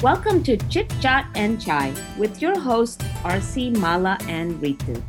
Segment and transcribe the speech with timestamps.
[0.00, 5.02] Welcome to Chit Chat and Chai with your hosts RC, Mala, and Ritu.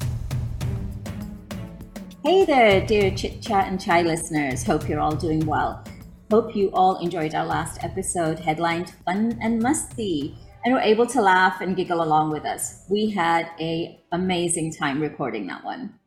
[2.24, 4.64] Hey there, dear Chit Chat and Chai listeners.
[4.64, 5.84] Hope you're all doing well.
[6.32, 10.36] Hope you all enjoyed our last episode headlined Fun and Masti
[10.66, 12.84] and were able to laugh and giggle along with us.
[12.90, 16.00] We had a amazing time recording that one.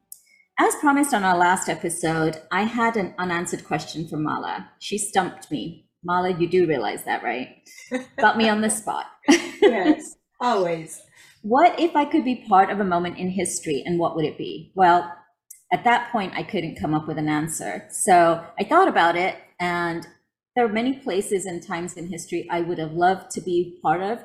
[0.59, 4.71] As promised on our last episode, I had an unanswered question for Mala.
[4.81, 5.87] She stumped me.
[6.05, 7.49] Mala, you do realize that, right?
[8.19, 9.07] Got me on the spot.
[9.29, 11.03] yes, always.
[11.43, 14.39] What if I could be part of a moment in history and what would it
[14.39, 14.73] be?
[14.75, 15.13] Well,
[15.73, 17.87] at that point, I couldn't come up with an answer.
[17.91, 20.07] So I thought about it, and
[20.55, 24.03] there are many places and times in history I would have loved to be part
[24.03, 24.23] of.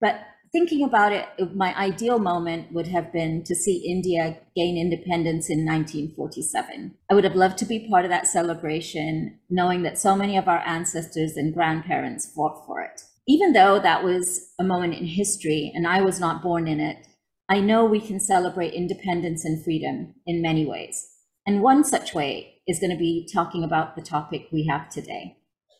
[0.00, 0.20] But
[0.52, 5.64] thinking about it, my ideal moment would have been to see India gain independence in
[5.64, 6.94] 1947.
[7.10, 10.48] I would have loved to be part of that celebration, knowing that so many of
[10.48, 13.02] our ancestors and grandparents fought for it.
[13.26, 17.06] Even though that was a moment in history and I was not born in it,
[17.48, 21.06] I know we can celebrate independence and freedom in many ways.
[21.46, 25.36] And one such way is going to be talking about the topic we have today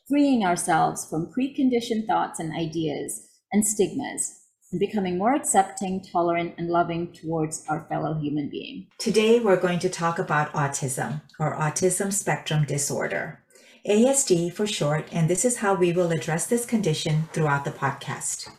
[0.08, 6.68] freeing ourselves from preconditioned thoughts and ideas and stigmas and becoming more accepting, tolerant, and
[6.68, 8.86] loving towards our fellow human being.
[8.98, 13.40] Today, we're going to talk about autism or autism spectrum disorder,
[13.88, 18.50] ASD for short, and this is how we will address this condition throughout the podcast.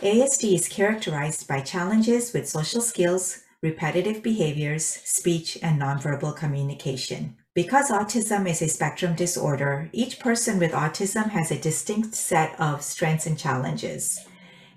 [0.00, 7.34] ASD is characterized by challenges with social skills, repetitive behaviors, speech, and nonverbal communication.
[7.54, 12.82] Because autism is a spectrum disorder, each person with autism has a distinct set of
[12.82, 14.26] strengths and challenges.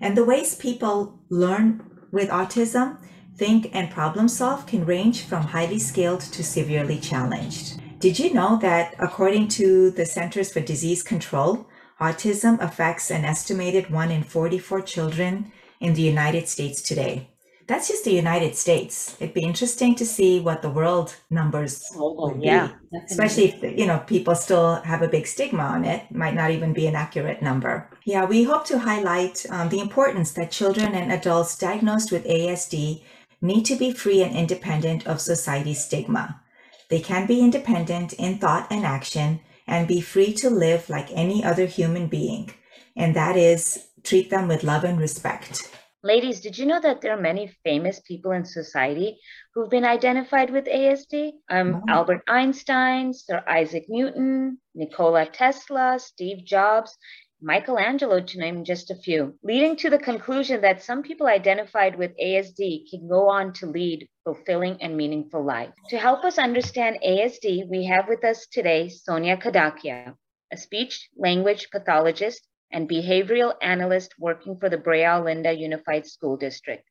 [0.01, 2.97] And the ways people learn with autism,
[3.35, 7.81] think, and problem solve can range from highly skilled to severely challenged.
[7.99, 11.67] Did you know that according to the Centers for Disease Control,
[11.99, 15.51] Autism affects an estimated 1 in 44 children
[15.81, 17.29] in the United States today.
[17.69, 19.15] That's just the United States.
[19.19, 22.69] It'd be interesting to see what the world numbers Oh, would yeah.
[22.91, 26.01] be, especially if you know people still have a big stigma on it.
[26.09, 27.87] it might not even be an accurate number.
[28.05, 33.03] Yeah, we hope to highlight um, the importance that children and adults diagnosed with ASD
[33.39, 36.41] need to be free and independent of society's stigma.
[36.89, 41.43] They can be independent in thought and action and be free to live like any
[41.43, 42.49] other human being.
[42.95, 43.61] And that is
[44.01, 45.69] treat them with love and respect.
[46.01, 49.19] Ladies, did you know that there are many famous people in society
[49.53, 51.33] who've been identified with ASD?
[51.49, 51.83] Um.
[51.89, 56.97] Albert Einstein, Sir Isaac Newton, Nikola Tesla, Steve Jobs,
[57.41, 62.17] Michelangelo, to name just a few, leading to the conclusion that some people identified with
[62.17, 65.73] ASD can go on to lead fulfilling and meaningful life.
[65.89, 70.15] To help us understand ASD, we have with us today Sonia Kadakia,
[70.51, 76.83] a speech language pathologist and behavioral analyst working for the Brea Olinda Unified School District.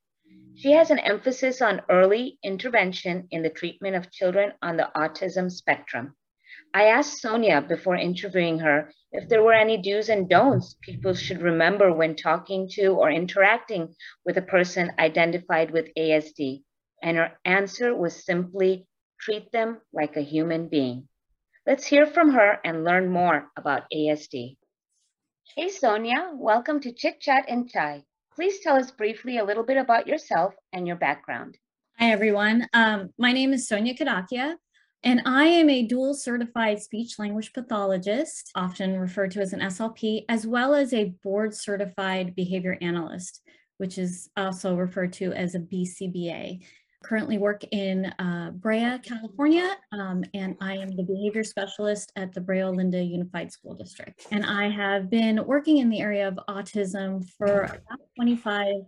[0.55, 5.49] She has an emphasis on early intervention in the treatment of children on the autism
[5.51, 6.15] spectrum.
[6.73, 11.41] I asked Sonia before interviewing her if there were any do's and don'ts people should
[11.41, 16.63] remember when talking to or interacting with a person identified with ASD.
[17.01, 18.85] And her answer was simply
[19.19, 21.07] treat them like a human being.
[21.65, 24.57] Let's hear from her and learn more about ASD.
[25.55, 28.03] Hey, Sonia, welcome to Chit Chat and Chai.
[28.35, 31.57] Please tell us briefly a little bit about yourself and your background.
[31.97, 32.67] Hi, everyone.
[32.73, 34.53] Um, my name is Sonia Kadakia,
[35.03, 40.25] and I am a dual certified speech language pathologist, often referred to as an SLP,
[40.29, 43.41] as well as a board certified behavior analyst,
[43.79, 46.61] which is also referred to as a BCBA.
[47.03, 52.41] Currently work in uh, Brea, California, um, and I am the behavior specialist at the
[52.41, 54.27] Brea Olinda Unified School District.
[54.31, 58.81] And I have been working in the area of autism for about 25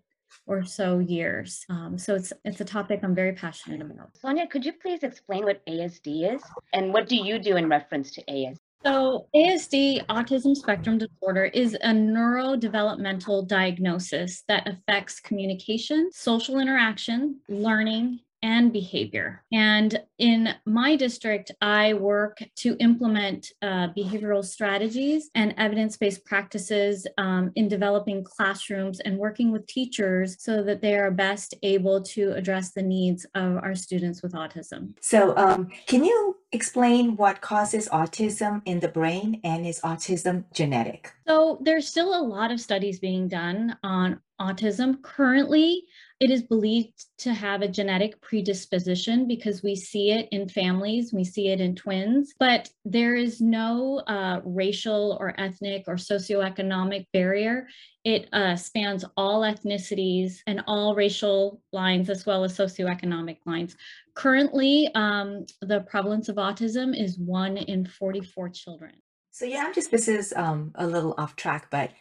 [0.45, 1.65] or so years.
[1.69, 4.17] Um, so it's it's a topic I'm very passionate about.
[4.17, 6.41] Sonia, could you please explain what ASD is
[6.73, 8.57] and what do you do in reference to ASD?
[8.83, 18.19] So ASD, autism spectrum disorder, is a neurodevelopmental diagnosis that affects communication, social interaction, learning,
[18.43, 19.43] and behavior.
[19.51, 27.05] And in my district, I work to implement uh, behavioral strategies and evidence based practices
[27.19, 32.31] um, in developing classrooms and working with teachers so that they are best able to
[32.31, 34.93] address the needs of our students with autism.
[35.01, 41.11] So, um, can you explain what causes autism in the brain and is autism genetic?
[41.27, 45.01] So there's still a lot of studies being done on autism.
[45.03, 45.83] Currently,
[46.19, 51.23] it is believed to have a genetic predisposition because we see it in families, we
[51.23, 57.67] see it in twins, but there is no uh, racial or ethnic or socioeconomic barrier.
[58.03, 63.75] It uh, spans all ethnicities and all racial lines as well as socioeconomic lines.
[64.15, 68.93] Currently, um, the prevalence of autism is one in 44 children.
[69.31, 71.91] So yeah, I'm just this is um a little off track, but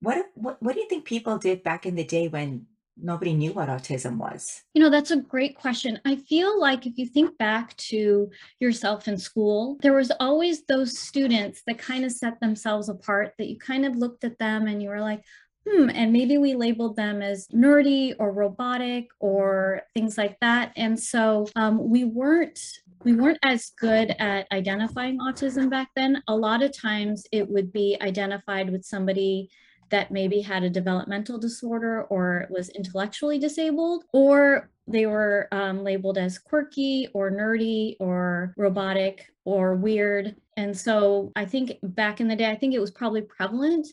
[0.00, 2.66] what what what do you think people did back in the day when
[3.02, 4.62] nobody knew what autism was?
[4.74, 5.98] You know, that's a great question.
[6.04, 10.98] I feel like if you think back to yourself in school, there was always those
[10.98, 14.82] students that kind of set themselves apart that you kind of looked at them and
[14.82, 15.22] you were like,
[15.68, 20.72] hmm, and maybe we labeled them as nerdy or robotic or things like that.
[20.76, 22.60] And so um, we weren't
[23.02, 26.22] we weren't as good at identifying autism back then.
[26.28, 29.48] A lot of times it would be identified with somebody
[29.90, 36.18] that maybe had a developmental disorder or was intellectually disabled, or they were um, labeled
[36.18, 40.36] as quirky or nerdy or robotic or weird.
[40.56, 43.86] And so I think back in the day, I think it was probably prevalent,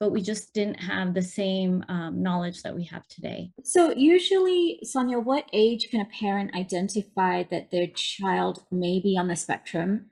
[0.00, 3.50] but we just didn't have the same um, knowledge that we have today.
[3.62, 9.28] So, usually, Sonia, what age can a parent identify that their child may be on
[9.28, 10.06] the spectrum?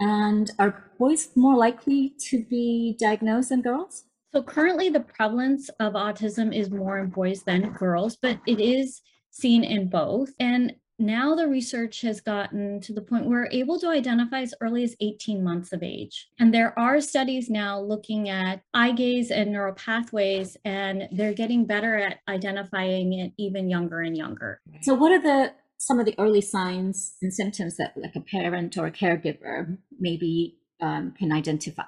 [0.00, 4.05] And are boys more likely to be diagnosed than girls?
[4.32, 9.00] So currently the prevalence of autism is more in boys than girls, but it is
[9.30, 10.30] seen in both.
[10.40, 14.54] And now the research has gotten to the point where we're able to identify as
[14.60, 16.28] early as 18 months of age.
[16.38, 21.66] And there are studies now looking at eye gaze and neural pathways, and they're getting
[21.66, 24.60] better at identifying it even younger and younger.
[24.82, 28.78] So what are the some of the early signs and symptoms that like a parent
[28.78, 31.84] or a caregiver maybe um, can identify?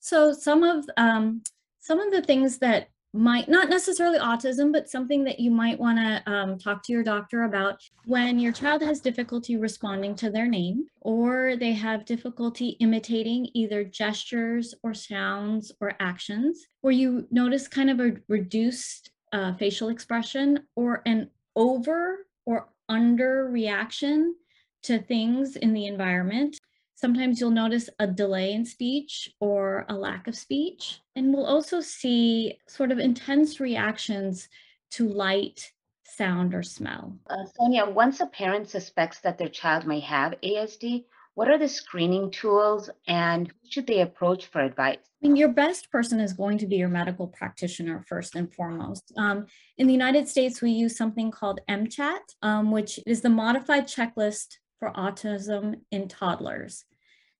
[0.00, 1.42] So some of um,
[1.80, 5.98] some of the things that might not necessarily autism, but something that you might want
[5.98, 10.46] to um, talk to your doctor about when your child has difficulty responding to their
[10.46, 17.66] name, or they have difficulty imitating either gestures or sounds or actions, or you notice
[17.66, 24.34] kind of a reduced uh, facial expression or an over or under reaction
[24.82, 26.56] to things in the environment.
[27.00, 30.98] Sometimes you'll notice a delay in speech or a lack of speech.
[31.14, 34.48] And we'll also see sort of intense reactions
[34.92, 35.70] to light,
[36.02, 37.16] sound, or smell.
[37.30, 41.04] Uh, Sonia, once a parent suspects that their child may have ASD,
[41.34, 44.98] what are the screening tools and who should they approach for advice?
[45.22, 49.12] I mean, your best person is going to be your medical practitioner first and foremost.
[49.16, 49.46] Um,
[49.76, 54.56] in the United States, we use something called MCHAT, um, which is the modified checklist
[54.80, 56.84] for autism in toddlers.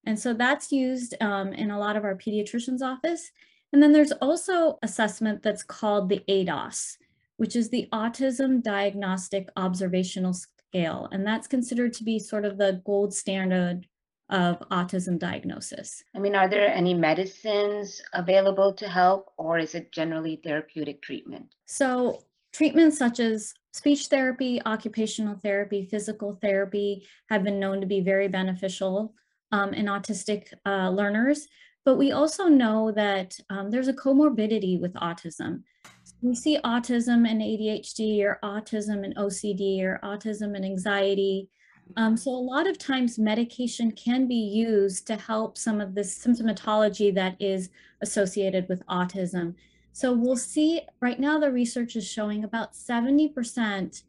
[0.09, 3.31] And so that's used um, in a lot of our pediatrician's office.
[3.75, 6.97] And then there's also assessment that's called the ADOS,
[7.37, 11.11] which is the Autism Diagnostic Observational Scale.
[11.13, 13.87] And that's considered to be sort of the gold standard
[14.31, 16.03] of autism diagnosis.
[16.17, 21.55] I mean, are there any medicines available to help, or is it generally therapeutic treatment?
[21.67, 28.01] So, treatments such as speech therapy, occupational therapy, physical therapy have been known to be
[28.01, 29.15] very beneficial
[29.53, 31.49] um, in autistic uh, learners.
[31.85, 35.63] But we also know that um, there's a comorbidity with autism.
[36.05, 41.49] So we see autism and ADHD or autism and OCD or autism and anxiety.
[41.97, 46.19] Um, so a lot of times medication can be used to help some of this
[46.19, 47.71] symptomatology that is
[48.03, 49.55] associated with autism.
[49.93, 54.03] So we'll see right now the research is showing about 70%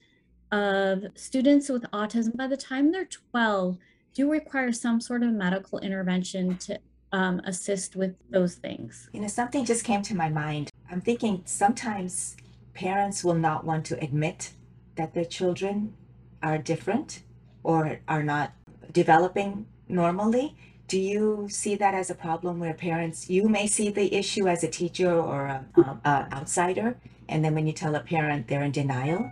[0.51, 3.77] of students with autism by the time they're 12
[4.13, 6.79] do require some sort of medical intervention to
[7.11, 9.09] um, assist with those things.
[9.13, 10.69] You know, something just came to my mind.
[10.91, 12.35] I'm thinking sometimes
[12.73, 14.51] parents will not want to admit
[14.95, 15.93] that their children
[16.41, 17.23] are different
[17.63, 18.53] or are not
[18.91, 20.55] developing normally.
[20.87, 24.63] Do you see that as a problem where parents, you may see the issue as
[24.63, 26.97] a teacher or an outsider,
[27.27, 29.31] and then when you tell a parent, they're in denial?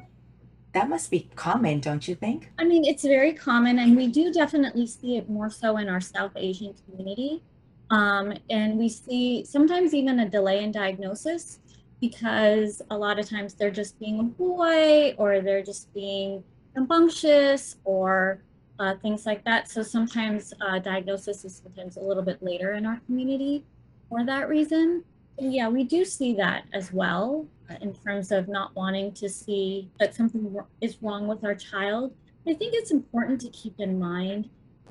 [0.77, 2.51] That must be common, don't you think?
[2.59, 5.99] I mean, it's very common, and we do definitely see it more so in our
[5.99, 7.41] South Asian community.
[7.89, 11.57] Um, and we see sometimes even a delay in diagnosis
[11.99, 16.43] because a lot of times they're just being a boy or they're just being
[16.75, 18.43] rambunctious or
[18.77, 19.71] uh, things like that.
[19.71, 23.65] So sometimes uh, diagnosis is sometimes a little bit later in our community
[24.09, 25.03] for that reason.
[25.39, 27.47] Yeah, we do see that as well
[27.81, 32.13] in terms of not wanting to see that something is wrong with our child.
[32.47, 34.49] I think it's important to keep in mind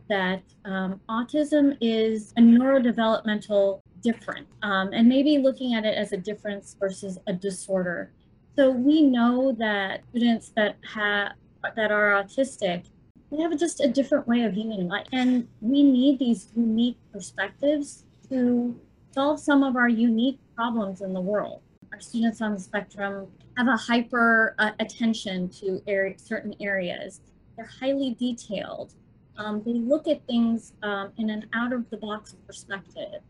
[0.08, 6.16] that um, autism is a neurodevelopmental difference, um, and maybe looking at it as a
[6.16, 8.12] difference versus a disorder.
[8.54, 11.32] So we know that students that have
[11.74, 12.86] that are autistic,
[13.30, 15.06] they have just a different way of viewing life.
[15.12, 18.78] And we need these unique perspectives to
[19.12, 21.60] solve some of our unique problems in the world.
[21.96, 23.26] Our students on the spectrum
[23.56, 25.80] have a hyper uh, attention to
[26.18, 27.22] certain areas.
[27.56, 28.92] They're highly detailed.
[29.38, 33.22] Um, they look at things um, in an out of the box perspective.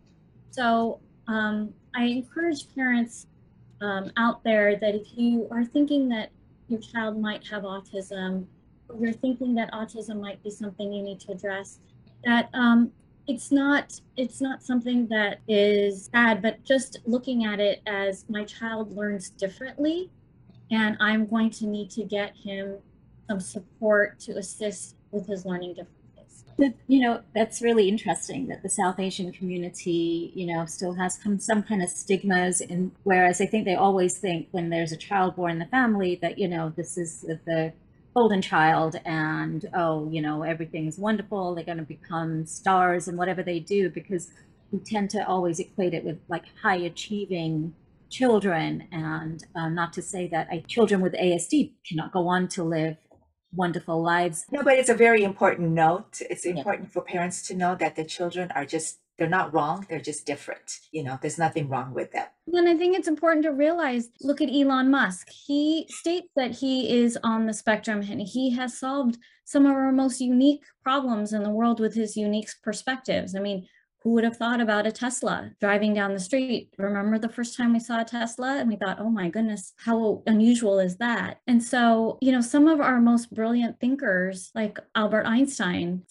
[0.51, 3.29] So um, I encourage parents
[3.81, 6.31] um, out there that if you are thinking that
[6.67, 8.47] your child might have autism,
[8.89, 11.79] or you're thinking that autism might be something you need to address,
[12.25, 12.91] that um,
[13.27, 18.45] it's not it's not something that is bad, but just looking at it as my
[18.45, 20.11] child learns differently,
[20.71, 22.79] and I'm going to need to get him
[23.29, 25.97] some support to assist with his learning differently.
[26.59, 31.21] But, you know, that's really interesting that the South Asian community, you know, still has
[31.23, 32.63] some, some kind of stigmas.
[32.63, 36.19] And whereas I think they always think when there's a child born in the family
[36.23, 37.73] that, you know, this is the
[38.17, 41.55] golden child and, oh, you know, everything's wonderful.
[41.55, 44.31] They're going to become stars and whatever they do because
[44.73, 47.75] we tend to always equate it with like high achieving
[48.09, 48.89] children.
[48.91, 52.97] And um, not to say that I, children with ASD cannot go on to live
[53.53, 54.47] wonderful lives.
[54.51, 56.23] No, but it's a very important note.
[56.31, 59.87] It's important for parents to know that the children are just, they're not wrong.
[59.89, 60.79] They're just different.
[60.93, 62.27] You know, there's nothing wrong with them.
[62.53, 65.29] And I think it's important to realize look at Elon Musk.
[65.31, 69.93] He states that he is on the spectrum and he has solved some of our
[69.93, 73.35] most unique problems in the world with his unique perspectives.
[73.35, 73.67] I mean,
[74.07, 76.73] who would have thought about a Tesla driving down the street?
[76.79, 80.23] Remember the first time we saw a Tesla and we thought, oh my goodness, how
[80.29, 81.41] unusual is that?
[81.49, 86.03] And so, you know, some of our most brilliant thinkers, like Albert Einstein,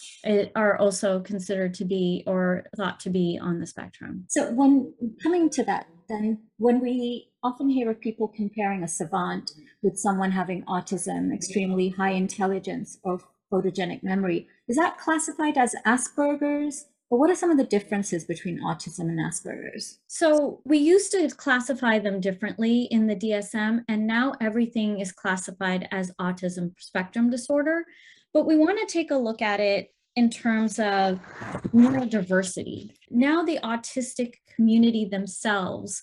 [0.57, 4.25] are also considered to be or thought to be on the spectrum.
[4.27, 9.51] So, when coming to that, then when we often hear of people comparing a savant
[9.81, 16.87] with someone having autism, extremely high intelligence, or photogenic memory, is that classified as Asperger's?
[17.09, 19.99] But what are some of the differences between autism and Asperger's?
[20.07, 25.87] So we used to classify them differently in the DSM, and now everything is classified
[25.91, 27.85] as autism spectrum disorder.
[28.33, 31.19] But we want to take a look at it in terms of
[31.73, 32.91] neurodiversity.
[33.11, 36.01] Now, the autistic community themselves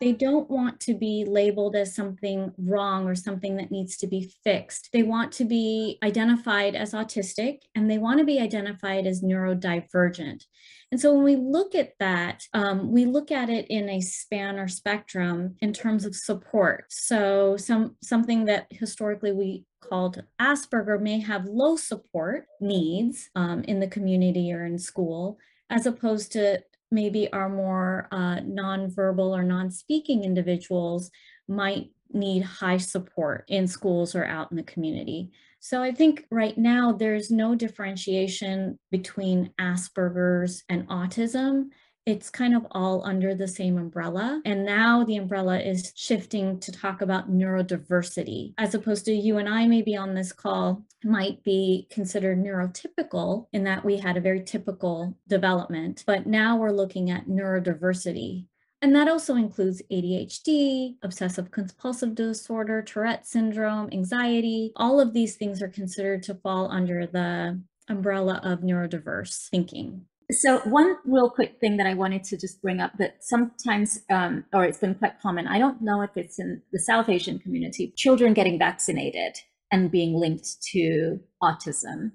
[0.00, 4.34] they don't want to be labeled as something wrong or something that needs to be
[4.42, 4.90] fixed.
[4.92, 10.44] They want to be identified as autistic and they want to be identified as neurodivergent.
[10.90, 14.58] And so when we look at that, um, we look at it in a span
[14.58, 16.86] or spectrum in terms of support.
[16.90, 23.80] So some something that historically we called Asperger may have low support needs um, in
[23.80, 25.38] the community or in school,
[25.70, 26.62] as opposed to
[26.94, 31.10] maybe our more uh, nonverbal or non-speaking individuals
[31.48, 35.30] might need high support in schools or out in the community.
[35.58, 41.70] So I think right now there's no differentiation between Asperger's and autism
[42.06, 44.42] it's kind of all under the same umbrella.
[44.44, 49.48] And now the umbrella is shifting to talk about neurodiversity, as opposed to you and
[49.48, 54.42] I, maybe on this call, might be considered neurotypical in that we had a very
[54.42, 56.04] typical development.
[56.06, 58.46] But now we're looking at neurodiversity.
[58.82, 64.72] And that also includes ADHD, obsessive compulsive disorder, Tourette syndrome, anxiety.
[64.76, 70.04] All of these things are considered to fall under the umbrella of neurodiverse thinking.
[70.30, 74.44] So one real quick thing that I wanted to just bring up that sometimes, um,
[74.52, 77.92] or it's been quite common, I don't know if it's in the South Asian community,
[77.96, 79.36] children getting vaccinated
[79.70, 82.12] and being linked to autism.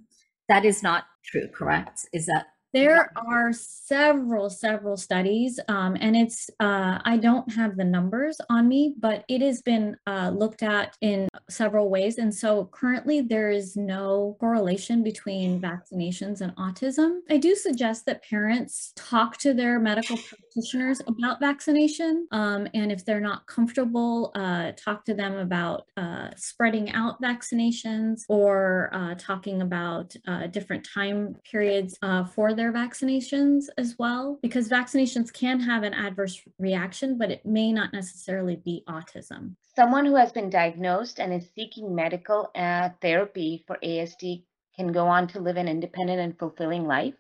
[0.48, 2.08] That is not true, correct?
[2.12, 7.84] Is that there are several, several studies, um, and it's, uh, I don't have the
[7.84, 12.18] numbers on me, but it has been uh, looked at in several ways.
[12.20, 17.20] And so currently there is no correlation between vaccinations and autism.
[17.30, 22.28] I do suggest that parents talk to their medical practitioners about vaccination.
[22.32, 28.22] Um, and if they're not comfortable, uh, talk to them about uh, spreading out vaccinations
[28.30, 31.98] or uh, talking about uh, different time periods
[32.34, 37.72] for their vaccinations as well, because vaccinations can have an adverse reaction, but it may
[37.72, 39.56] not necessarily be autism.
[39.78, 44.44] Someone who has been diagnosed and is seeking medical uh, therapy for ASD
[44.76, 47.16] can go on to live an independent and fulfilling life?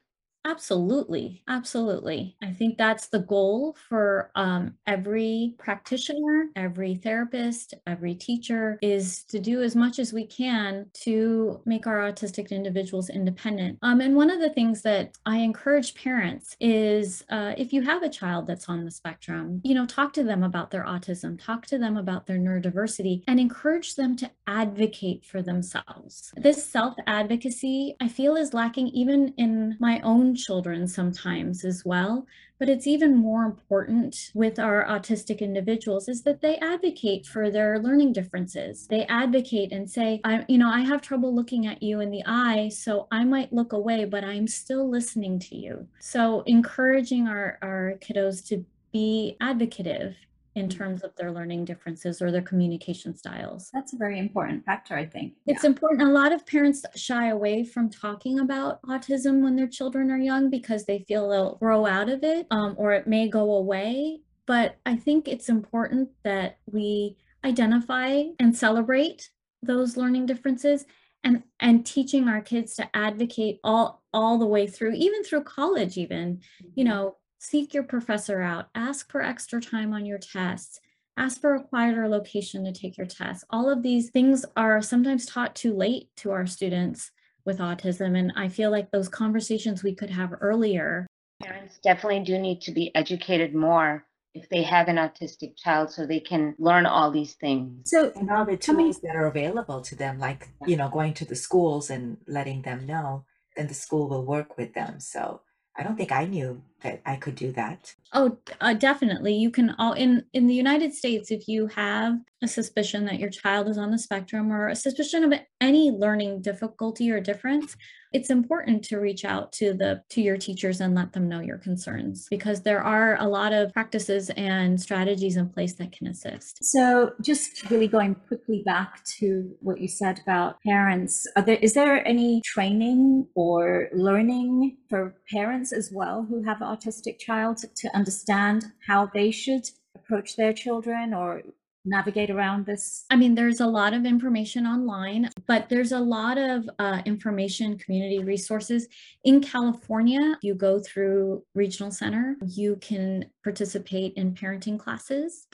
[0.45, 1.43] Absolutely.
[1.49, 2.35] Absolutely.
[2.41, 9.39] I think that's the goal for um, every practitioner, every therapist, every teacher is to
[9.39, 13.79] do as much as we can to make our autistic individuals independent.
[13.81, 18.01] Um, and one of the things that I encourage parents is uh, if you have
[18.03, 21.65] a child that's on the spectrum, you know, talk to them about their autism, talk
[21.67, 26.31] to them about their neurodiversity, and encourage them to advocate for themselves.
[26.37, 32.25] This self advocacy, I feel, is lacking even in my own children sometimes as well.
[32.57, 37.79] But it's even more important with our autistic individuals is that they advocate for their
[37.79, 38.85] learning differences.
[38.87, 42.23] They advocate and say i you know i have trouble looking at you in the
[42.25, 45.87] eye so i might look away but i'm still listening to you.
[45.99, 50.15] So encouraging our our kiddos to be advocative
[50.55, 50.75] in mm.
[50.75, 53.69] terms of their learning differences or their communication styles.
[53.73, 55.33] That's a very important factor, I think.
[55.45, 55.69] It's yeah.
[55.69, 56.01] important.
[56.01, 60.49] A lot of parents shy away from talking about autism when their children are young
[60.49, 64.21] because they feel they'll grow out of it um, or it may go away.
[64.45, 69.29] But I think it's important that we identify and celebrate
[69.61, 70.85] those learning differences
[71.23, 75.97] and and teaching our kids to advocate all all the way through even through college
[75.97, 76.39] even
[76.75, 76.93] you mm-hmm.
[76.93, 80.79] know seek your professor out, ask for extra time on your tests,
[81.17, 83.45] ask for a quieter location to take your test.
[83.49, 87.11] All of these things are sometimes taught too late to our students
[87.45, 88.17] with autism.
[88.17, 91.07] And I feel like those conversations we could have earlier.
[91.41, 94.05] Parents definitely do need to be educated more
[94.35, 97.89] if they have an autistic child so they can learn all these things.
[97.89, 101.25] So and all the tools that are available to them, like you know, going to
[101.25, 104.99] the schools and letting them know, then the school will work with them.
[104.99, 105.41] So
[105.75, 107.95] I don't think I knew that I could do that.
[108.13, 109.35] Oh, uh, definitely.
[109.35, 113.29] You can all in in the United States if you have a suspicion that your
[113.29, 117.75] child is on the spectrum or a suspicion of any learning difficulty or difference,
[118.13, 121.57] it's important to reach out to the to your teachers and let them know your
[121.57, 126.63] concerns because there are a lot of practices and strategies in place that can assist.
[126.63, 131.73] So, just really going quickly back to what you said about parents, are there, is
[131.73, 138.71] there any training or learning for parents as well who have autistic child to understand
[138.87, 141.41] how they should approach their children or
[141.85, 143.05] navigate around this?
[143.09, 147.77] I mean, there's a lot of information online, but there's a lot of uh, information,
[147.77, 148.87] community resources.
[149.23, 155.47] In California, you go through Regional Center, you can participate in parenting classes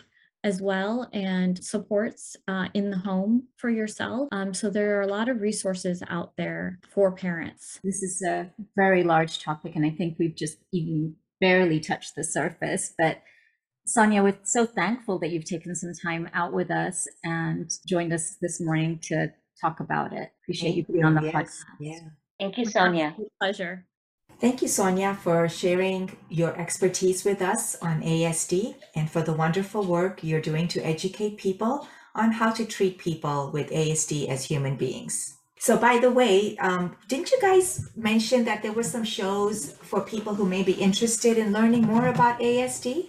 [0.46, 4.30] as well and supports uh, in the home for yourself.
[4.32, 7.80] Um, so there are a lot of resources out there for parents.
[7.84, 12.24] This is a very large topic, and I think we've just even barely touched the
[12.24, 12.94] surface.
[12.96, 13.24] But
[13.88, 18.38] Sonia, we're so thankful that you've taken some time out with us and joined us
[18.40, 20.30] this morning to talk about it.
[20.44, 21.34] Appreciate Thank you being on the yes.
[21.34, 21.64] podcast.
[21.80, 22.00] Yeah.
[22.40, 23.16] Thank you, Sonia.
[23.42, 23.88] Pleasure.
[24.40, 29.84] Thank you, Sonia, for sharing your expertise with us on ASD and for the wonderful
[29.86, 34.76] work you're doing to educate people on how to treat people with ASD as human
[34.76, 35.38] beings.
[35.58, 40.02] So, by the way, um, didn't you guys mention that there were some shows for
[40.02, 43.08] people who may be interested in learning more about ASD?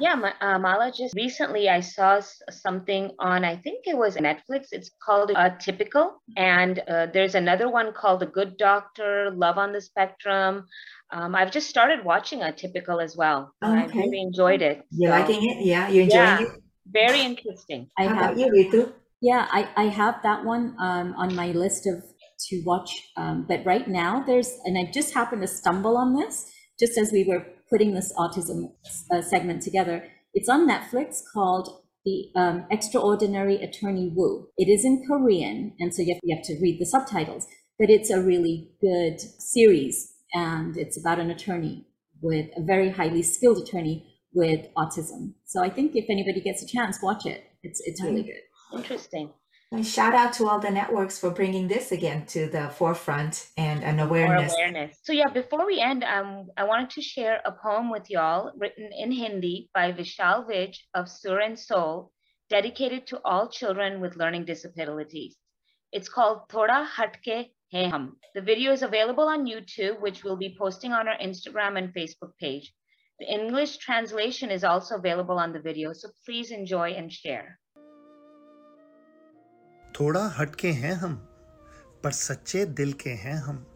[0.00, 4.68] Yeah, uh, Mala, just recently I saw something on, I think it was Netflix.
[4.72, 6.22] It's called uh, Typical.
[6.36, 10.66] And uh, there's another one called The Good Doctor, Love on the Spectrum.
[11.10, 13.54] Um, I've just started watching Atypical as well.
[13.62, 13.82] Oh, okay.
[13.82, 14.82] I really enjoyed it.
[14.90, 15.64] You so, liking it?
[15.64, 16.48] Yeah, you enjoying yeah, it?
[16.86, 17.88] Very interesting.
[17.98, 18.92] I How have you, Ritu?
[19.20, 22.04] Yeah, I, I have that one um, on my list of
[22.48, 22.92] to watch.
[23.16, 27.12] Um, but right now there's, and I just happened to stumble on this just as
[27.12, 28.72] we were putting this autism
[29.10, 30.04] uh, segment together.
[30.34, 34.48] It's on Netflix called The um, Extraordinary Attorney Woo.
[34.56, 37.46] It is in Korean, and so you have, you have to read the subtitles,
[37.78, 41.86] but it's a really good series, and it's about an attorney
[42.20, 45.34] with a very highly skilled attorney with autism.
[45.44, 47.44] So I think if anybody gets a chance, watch it.
[47.62, 48.78] It's it's really good.
[48.78, 49.32] Interesting.
[49.70, 53.84] And shout out to all the networks for bringing this again to the forefront and
[53.84, 54.54] an awareness.
[54.54, 54.98] awareness.
[55.02, 58.90] So yeah, before we end, um, I wanted to share a poem with y'all written
[58.96, 62.10] in Hindi by Vishal Vij of SurNsoul,
[62.48, 65.36] dedicated to all children with learning disabilities.
[65.92, 68.16] It's called Thoda Hatke Hai Hum.
[68.34, 72.32] The video is available on YouTube, which we'll be posting on our Instagram and Facebook
[72.40, 72.72] page.
[73.20, 77.58] The English translation is also available on the video, so please enjoy and share.
[80.00, 81.14] थोड़ा हटके हैं हम,
[82.04, 83.66] पर सच्चे दिल के हैं हम।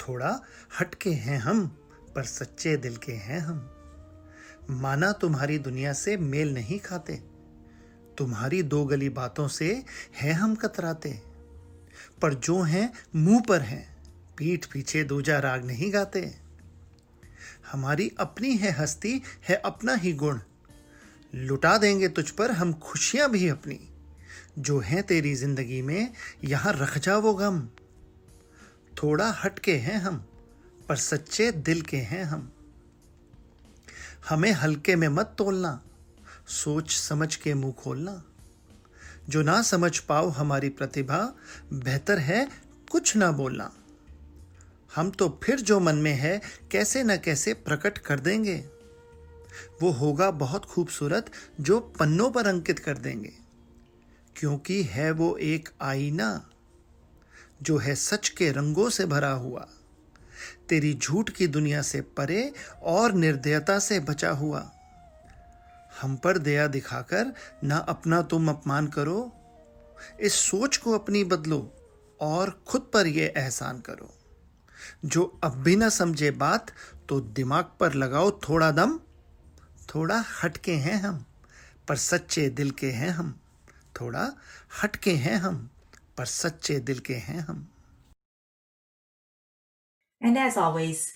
[0.00, 0.40] थोड़ा
[0.80, 1.66] हटके हैं हम,
[2.14, 3.70] पर सच्चे दिल के हैं हम।
[4.70, 7.16] माना तुम्हारी दुनिया से मेल नहीं खाते,
[8.18, 9.84] तुम्हारी दो गली बातों से
[10.16, 11.22] है हम कतराते।
[12.22, 13.96] पर जो हैं मुँह पर हैं,
[14.38, 16.34] पीठ पीछे दूजा राग नहीं गाते।
[17.72, 20.40] हमारी अपनी है हस्ती, है अपना ही गुण।
[21.34, 23.92] लुटा देंगे तुझ पर हम खुशियाँ भी अपनी।
[24.58, 26.12] जो हैं तेरी ज़िंदगी में,
[26.44, 27.68] यहाँ रख जा वो गम।
[29.02, 30.24] थोड़ा हटके हैं हम,
[30.88, 32.52] पर सच्चे दिल के हैं हम।
[34.28, 35.82] हमें हल्के में मत तोलना,
[36.48, 38.22] सोच समझ के मुँह खोलना।
[39.28, 41.34] जो ना समझ पाओ हमारी प्रतिभा,
[41.72, 42.48] बेहतर है
[42.90, 43.72] कुछ ना बोलना।
[44.96, 46.40] हम तो फिर जो मन में है,
[46.70, 48.64] कैसे न कैसे प्रकट कर देंगे।
[49.82, 53.45] वो होगा बहुत खूबसूरत, जो पन्नों पर अंकित कर देंगे।
[54.36, 56.50] क्योंकि है वो एक आईना,
[57.62, 59.68] जो है सच के रंगों से भरा हुआ।
[60.68, 64.70] तेरी झूठ की दुनिया से परे और निर्दयता से बचा हुआ।
[66.02, 67.32] हम पर दया दिखाकर
[67.64, 69.32] ना अपना तुम अपमान करो,
[70.20, 71.72] इस सोच को अपनी बदलो
[72.20, 74.14] और खुद पर यह एहसान करो।
[75.04, 76.72] जो अब भी ना समझे बात
[77.08, 79.00] तो दिमाग पर लगाओ थोड़ा दम।
[79.94, 81.24] थोड़ा हटके हैं हम,
[81.88, 83.40] पर सच्चे दिल के हैं हम।
[83.99, 84.25] थोड़ा
[84.81, 85.69] हटके हैं हम
[86.17, 87.67] पर सच्चे दिल के हैं हम
[90.23, 91.13] And as always,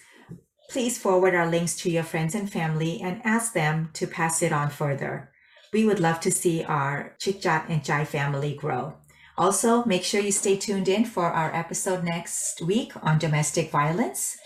[0.69, 4.51] please forward our links to your friends and family and ask them to pass it
[4.51, 5.29] on further.
[5.71, 8.95] We would love to see our Chit Chat and Chai family grow.
[9.37, 14.37] Also, make sure you stay tuned in for our episode next week on domestic violence.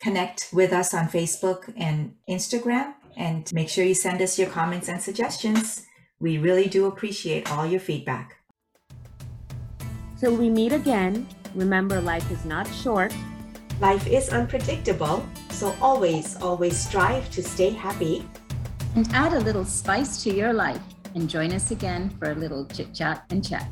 [0.00, 4.88] Connect with us on Facebook and Instagram and make sure you send us your comments
[4.88, 5.86] and suggestions.
[6.21, 8.37] We really do appreciate all your feedback.
[10.19, 13.11] Till we meet again, remember life is not short.
[13.79, 18.23] Life is unpredictable, so always, always strive to stay happy.
[18.95, 20.83] And add a little spice to your life
[21.15, 23.67] and join us again for a little chit chat and chat.